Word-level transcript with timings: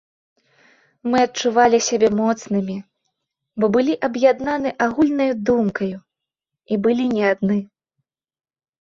Мы 1.11 1.17
адчувалі 1.25 1.79
сябе 1.89 2.09
моцнымі, 2.21 2.77
бо 3.61 3.67
мы 3.67 3.71
былі 3.77 3.93
аб'яднаны 4.09 4.69
агульнаю 4.89 5.31
думкаю 5.53 5.95
і 6.73 6.83
былі 6.87 7.05
не 7.17 7.23
адны. 7.33 7.59